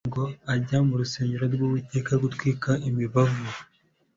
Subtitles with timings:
[0.09, 0.23] ngo
[0.53, 3.45] ajye mu Rusengero rw'Uwiteka gutwika imibavu.